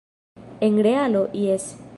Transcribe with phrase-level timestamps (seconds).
[0.61, 1.75] En realo, jes.